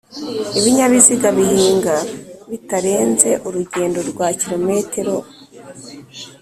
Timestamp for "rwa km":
4.09-4.67